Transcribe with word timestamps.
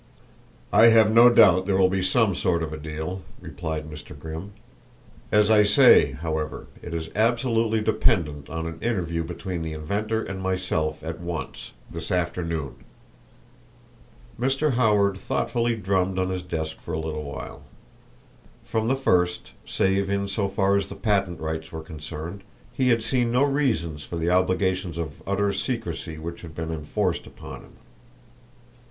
"I 0.73 0.87
have 0.87 1.13
no 1.13 1.29
doubt 1.29 1.67
there 1.67 1.77
will 1.77 1.87
be 1.87 2.01
some 2.01 2.33
sort 2.33 2.63
of 2.63 2.73
a 2.73 2.77
deal," 2.77 3.21
replied 3.39 3.87
Mr. 3.87 4.17
Grimm. 4.19 4.53
"As 5.31 5.51
I 5.51 5.61
say, 5.61 6.13
however, 6.13 6.65
it 6.81 6.95
is 6.95 7.11
absolutely 7.15 7.81
dependent 7.81 8.49
on 8.49 8.65
an 8.65 8.79
interview 8.81 9.23
between 9.23 9.61
the 9.61 9.73
inventor 9.73 10.23
and 10.23 10.41
myself 10.41 11.03
at 11.03 11.19
once 11.19 11.73
this 11.87 12.09
afternoon." 12.09 12.77
Mr. 14.39 14.71
Howard 14.73 15.19
thoughtfully 15.19 15.75
drummed 15.75 16.17
on 16.17 16.31
his 16.31 16.41
desk 16.41 16.79
for 16.81 16.95
a 16.95 16.99
little 16.99 17.25
while. 17.25 17.61
From 18.63 18.87
the 18.87 18.95
first, 18.95 19.51
save 19.67 20.09
in 20.09 20.27
so 20.27 20.47
far 20.47 20.75
as 20.75 20.87
the 20.89 20.95
patent 20.95 21.39
rights 21.39 21.71
were 21.71 21.83
concerned, 21.83 22.41
he 22.73 22.87
had 22.89 23.03
seen 23.03 23.31
no 23.31 23.43
reasons 23.43 24.03
for 24.03 24.15
the 24.15 24.31
obligations 24.31 24.97
of 24.97 25.21
utter 25.27 25.53
secrecy 25.53 26.17
which 26.17 26.41
had 26.41 26.55
been 26.55 26.71
enforced 26.71 27.27
upon 27.27 27.61
him. 27.61 27.73